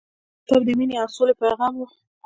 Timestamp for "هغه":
0.03-0.41